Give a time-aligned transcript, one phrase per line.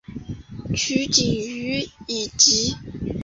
[0.73, 2.73] 取景于以及。